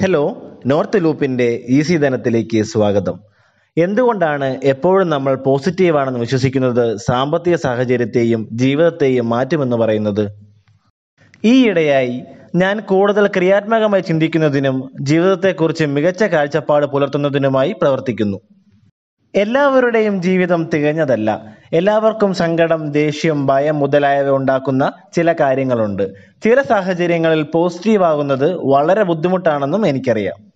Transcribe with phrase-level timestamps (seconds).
[0.00, 3.20] Hello north ലൂപ്പിന്റെ ഈസി ധനത്തിലേക്ക് സ്വാഗതം.
[3.76, 6.96] എന്തുകൊണ്ടാണ് എപ്പോഴും നമ്മൾ പോസിറ്റീവാണെന്ന് വിശ്വസിക്കുന്നത്?
[6.96, 10.28] സാമ്പത്തിക സാഹചര്യത്തെയും ജീവിതത്തെയും മാറ്റുമെന്ന് പറയുന്നത്?
[11.44, 12.24] ഈയിടെയായി
[12.56, 18.40] ഞാൻ കൂടുതൽ ക്രിയാത്മകമായി ചിന്തിക്കുന്നതിനും ജീവിതത്തെക്കുറിച്ച് മികച്ച കാഴ്ചപ്പാട് പുലർത്തുന്നതിനുമായി പ്രവർത്തിക്കുന്നു.
[19.34, 21.56] എല്ലാവരുടെയും ജീവിതം തികഞ്ഞതല്ല.
[21.74, 26.14] എല്ലാവർക്കും സങ്കടം ദേഷ്യം ഭയം മുതലായവ ഉണ്ടാക്കുന്ന ചില കാര്യങ്ങളുണ്ട്.
[26.14, 30.52] ചില സാഹചര്യങ്ങളിൽ പോസിറ്റീവ് ആകുന്നത് വളരെ ബുദ്ധിമുട്ടാണെന്നും എനിക്കറിയാം.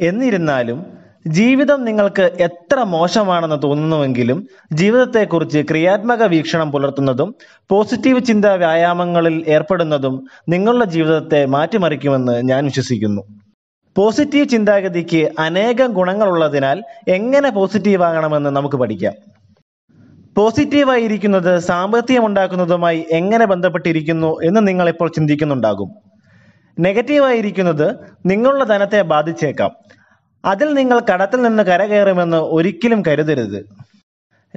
[0.00, 0.86] എന്നിരുന്നാലും
[1.26, 7.34] ജീവിതം നിങ്ങൾക്ക് എത്ര മോശമാണെന്ന് തോന്നുന്നുവെങ്കിലും ജീവിതത്തെക്കുറിച്ച് ക്രിയാത്മക വീക്ഷണം പുലർത്തുന്നതും
[7.68, 13.22] പോസിറ്റീവ് ചിന്താ വ്യായാമങ്ങളിൽ ഏർപ്പെടുന്നതും നിങ്ങളുടെ ജീവിതത്തെ മാറ്റിമറിക്കുമെന്ന് ഞാൻ വിശ്വസിക്കുന്നു.
[13.96, 19.31] പോസിറ്റീവ് ചിന്താഗതിക്ക് അനേകം ഗുണങ്ങളുള്ളതിനാൽ എങ്ങനെ പോസിറ്റീവ് ആകണമെന്ന് നമുക്ക് പഠിക്കാം.
[20.36, 25.94] പോസിറ്റീവായിരിക്കുന്നത് സാമ്പത്തികം ഉണ്ടാക്കുന്നതുമായി എങ്ങനെ ബന്ധപ്പെട്ടിരിക്കുന്നു എന്ന് നിങ്ങൾ ഇപ്പോൾ ചിന്തിക്കുന്നുണ്ടാകും.
[26.80, 27.96] നെഗറ്റീവായിരിക്കുന്നത്
[28.26, 29.70] നിങ്ങളുടെ ധനത്തെ ബാധിച്ചേക്കാം.
[30.44, 33.66] അതിൽ നിങ്ങൾ കടത്തിൽ നിന്ന് കരകയറുമെന്ന് ഒരിക്കലും കരുതരുത്.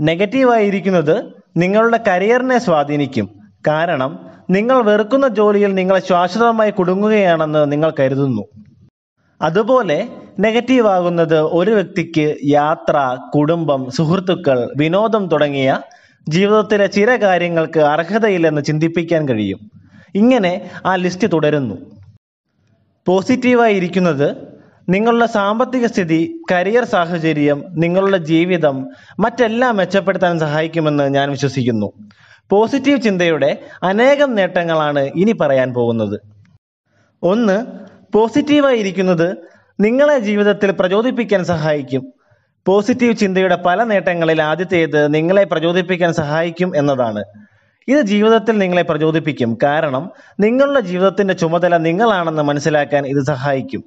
[0.01, 1.23] നെഗറ്റീവായിരിക്കുന്നത്
[1.57, 3.29] നിങ്ങളുടെ കരിയറിനെ സ്വാധീനിക്കും.
[3.67, 8.64] കാരണം നിങ്ങൾ വെറുക്കുന്ന ജോലിയിൽ നിങ്ങൾ ശാശ്വതമായി കുടുങ്ങുകയാണെന്ന് നിങ്ങൾ കരുതുന്നു.
[9.41, 10.07] അതുപോലെ
[10.39, 15.79] നെഗറ്റീവ് ആകുന്നത് ഒരു വ്യക്തിക്ക് യാത്ര കുടുംബം സുഹൃത്തുക്കൾ വിനോദം തുടങ്ങിയ
[16.29, 19.71] ജീവിതത്തിലെ ചില കാര്യങ്ങൾക്ക് അർഹതയില്ലെന്ന് ചിന്തിപ്പിക്കാൻ കഴിയും.
[20.15, 21.75] ഇങ്ങനെ ആ ലിസ്റ്റ് തുടരുന്നു.
[23.07, 24.55] പോസിറ്റീവായി ഇരിക്കുന്നത്
[24.89, 28.89] നിങ്ങളുടെ സാമ്പത്തിക സ്ഥിതി കരിയർ സാഹചര്യം നിങ്ങളുടെ ജീവിതം
[29.19, 31.91] മറ്റെല്ലാം മെച്ചപ്പെടുത്താൻ സഹായിക്കുമെന്ന് ഞാൻ വിശ്വസിക്കുന്നു.
[32.49, 36.19] പോസിറ്റീവ് ചിന്തയുടെ അനേകം നേട്ടങ്ങളാണ് ഇനി പറയാൻ പോകുന്നത്.
[37.23, 37.84] ഒന്ന്
[38.15, 39.37] പോസിറ്റീവായി ഇരിക്കുന്നത്
[39.79, 42.13] നിങ്ങളെ ജീവിതത്തിൽ പ്രചോദിപ്പിക്കാൻ സഹായിക്കും.
[42.67, 47.23] പോസിറ്റീവ് ചിന്തയുടെ പല നേട്ടങ്ങളിൽ ആദ്യത്തേത് നിങ്ങളെ പ്രചോദിപ്പിക്കാൻ സഹായിക്കും എന്നതാണ്.
[47.87, 49.57] ഇത് ജീവിതത്തിൽ നിങ്ങളെ പ്രചോദിപ്പിക്കും.
[49.63, 53.83] കാരണം നിങ്ങളുടെ ജീവിതത്തിന്റെ ചുമതല നിങ്ങളാണെന്ന് മനസ്സിലാക്കാൻ ഇത് സഹായിക്കും.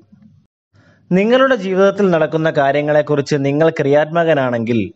[1.12, 4.92] നിങ്ങളുടെ ജീവിതത്തിൽ നടക്കുന്ന കാര്യങ്ങളെക്കുറിച്ച് നിങ്ങൾ ക്രിയാത്മകനാണെങ്കിൽ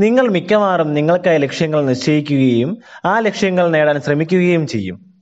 [0.00, 5.14] നിങ്ങൾ മിക്കവാറും നിങ്ങൾക്കായി ലക്ഷ്യങ്ങൾ നിശ്ചയിക്കുകയും ആ ലക്ഷ്യങ്ങൾ നേടാൻ ശ്രമിക്കുകയും ചെയ്യും.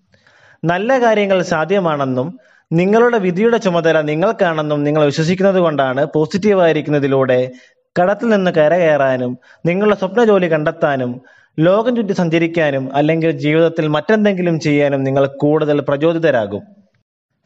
[0.65, 2.39] നല്ല കാര്യങ്ങൾ സാധ്യമാണെന്നും
[2.79, 7.51] നിങ്ങളുടെ വിധിയുടെ ചുമതല നിങ്ങൾക്കാണെന്നും നിങ്ങൾ വിശ്വസിക്കുന്നത് കൊണ്ടാണ് പോസിറ്റീവായിരിക്കുന്നതിലൂടെ
[7.97, 11.21] കടത്തിൽ നിന്ന് കരകയറാനും നിങ്ങളുടെ സ്വപ്ന ജോലി കണ്ടെത്താനും
[11.59, 16.63] ലോകം ചുറ്റി സഞ്ചരിക്കാനും അല്ലെങ്കിൽ ജീവിതത്തിൽ മറ്റെന്തെങ്കിലും ചെയ്യാനും നിങ്ങൾ കൂടുതൽ പ്രചോദിതരാകും.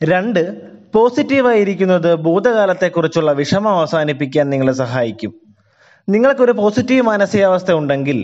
[0.01, 0.43] രണ്ട്
[0.93, 5.33] പോസിറ്റീവായിരിക്കുന്നത് ഭൂതകാലത്തെക്കുറിച്ചുള്ള വിഷമം അവസാനിപ്പിക്കാൻ നിങ്ങളെ സഹായിക്കും.
[6.09, 8.19] നിങ്ങൾക്കൊരു പോസിറ്റീവ് മാനസികാവസ്ഥ ഉണ്ടെങ്കിൽ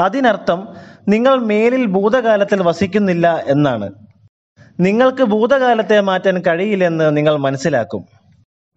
[0.00, 0.68] അതിനർത്ഥം
[1.08, 3.92] നിങ്ങൾ മേലിൽ ഭൂതകാലത്തിൽ വസിക്കുന്നില്ല എന്നാണ്.
[4.82, 8.04] നിങ്ങൾക്ക് ഭൂതകാലത്തെ മാറ്റാൻ കഴിയില്ലെന്ന് നിങ്ങൾ മനസ്സിലാക്കും.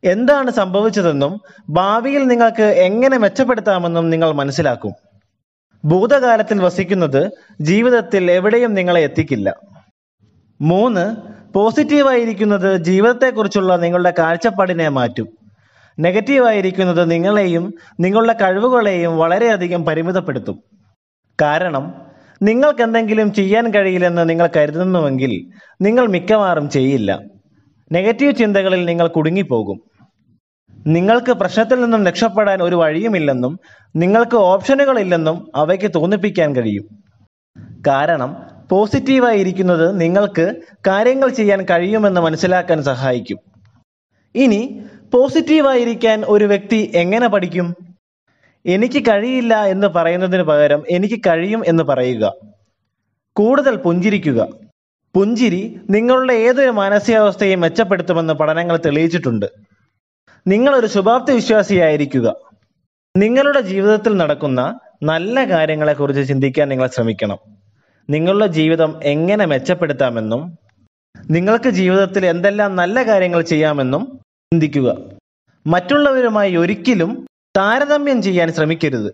[0.03, 4.91] എന്താണ് സംഭവിച്ചതെന്നും ഭാവിയിൽ നിങ്ങൾക്ക് എങ്ങനെ മെച്ചപ്പെടുത്താമെന്നും നിങ്ങൾ മനസ്സിലാക്കും.
[5.85, 9.55] ഭൂതകാലത്തിൽ വസിക്കുന്നത് ജീവിതത്തിൽ എവിടെയും നിങ്ങളെ എത്തിക്കില്ല.
[10.61, 11.15] മൂന്ന്
[11.53, 15.27] പോസിറ്റീവായിരിക്കുന്നത് ജീവിതത്തെക്കുറിച്ചുള്ള നിങ്ങളുടെ കാഴ്ചപ്പാടിനെ മാറ്റും.
[15.99, 20.63] നെഗറ്റീവായിരിക്കുന്നത് നിങ്ങളെയും നിങ്ങളുടെ കഴിവുകളെയും വളരെയധികം പരിമിതപ്പെടുത്തും.
[21.41, 22.04] കാരണം
[22.45, 25.51] നിങ്ങൾക്ക് എന്തെങ്കിലും ചെയ്യാൻ കഴിയില്ലെന്ന് നിങ്ങൾ കരുതുന്നുവെങ്കിൽ
[25.81, 27.21] നിങ്ങൾ മിക്കവാറും ചെയ്യില്ല.
[27.91, 29.81] നെഗറ്റീവ് ചിന്തകളിൽ നിങ്ങൾ കുടുങ്ങിപ്പോകും.
[30.87, 33.59] നിങ്ങൾക്ക് പ്രശ്നത്തിൽ നിന്നും രക്ഷപ്പെടാൻ ഒരു വഴിയുമില്ലെന്നും
[33.95, 37.03] നിങ്ങൾക്ക് ഓപ്ഷനുകളില്ലെന്നും അവയ്ക്ക് തോന്നിപ്പിക്കാൻ കഴിയും.
[37.87, 38.37] കാരണം
[38.69, 40.55] പോസിറ്റീവായി ഇരിക്കുന്നത് നിങ്ങൾക്ക്
[40.87, 43.37] കാര്യങ്ങൾ ചെയ്യാൻ കഴിയുമെന്ന് മനസ്സിലാക്കാൻ സഹായിക്കും.
[44.35, 44.79] ഇനി
[45.13, 47.84] പോസിറ്റീവായിരിക്കാൻ ഒരു വ്യക്തി എങ്ങനെ പഠിക്കും?
[48.65, 52.33] എനിക്ക് കഴിയില്ല എന്ന് പറയുന്നതിന് പകരം എനിക്ക് കഴിയും എന്ന് പറയുക.
[53.35, 54.47] കൂടുതൽ പുഞ്ചിരിക്കുക.
[55.15, 59.45] പുഞ്ചിരി നിങ്ങളുടെ ഏതൊരു മാനസികാവസ്ഥയും മെച്ചപ്പെടുത്തുമെന്ന് പഠനങ്ങൾ തെളിയിച്ചിട്ടുണ്ട്.
[60.47, 62.35] നിങ്ങളൊരു ശുഭാപ്തി വിശ്വാസിയായിരിക്കുക.
[63.17, 67.37] നിങ്ങളുടെ ജീവിതത്തിൽ നടക്കുന്ന നല്ല കാര്യങ്ങളെക്കുറിച്ച് ചിന്തിക്കാൻ നിങ്ങൾ ശ്രമിക്കണം.
[68.09, 70.59] നിങ്ങളുടെ ജീവിതം എങ്ങനെ മെച്ചപ്പെടുത്താമെന്നും
[71.29, 74.19] നിങ്ങൾക്ക് ജീവിതത്തിൽ എന്തെല്ലാം നല്ല കാര്യങ്ങൾ ചെയ്യാമെന്നും
[74.53, 74.97] ചിന്തിക്കുക.
[75.67, 77.27] മറ്റുള്ളവരുമായി ഒരിക്കലും
[77.57, 79.13] താരതമ്യം ചെയ്യാൻ ശ്രമിക്കരുത്.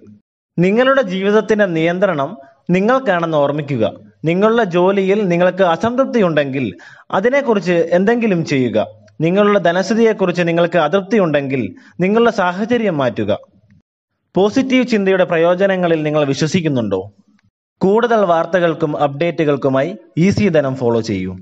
[0.60, 2.38] നിങ്ങളുടെ ജീവിതത്തിന്റെ നിയന്ത്രണം
[2.70, 3.94] നിങ്ങൾക്കാണെന്ന് ഓർമ്മിക്കുക.
[4.26, 6.78] നിങ്ങളുടെ ജോലിയിൽ നിങ്ങൾക്ക് അസംതൃപ്തി ഉണ്ടെങ്കിൽ
[7.12, 8.88] അതിനെക്കുറിച്ച് എന്തെങ്കിലും ചെയ്യുക.
[9.22, 13.38] നിങ്ങളുടെ ധനസ്ഥിതിയെക്കുറിച്ച് നിങ്ങൾക്ക് അതൃപ്തി ഉണ്ടെങ്കിൽ നിങ്ങളുടെ സാഹചര്യം മാറ്റുക.
[14.36, 17.14] പോസിറ്റീവ് ചിന്തയുടെ പ്രയോജനങ്ങളിൽ നിങ്ങൾ വിശ്വസിക്കുന്നുണ്ടോ?
[17.78, 21.38] കൂടുതൽ വാർത്തകൾക്കും അപ്ഡേറ്റുകൾക്കുമായി ഈസി ധനം ഫോളോ ചെയ്യൂ.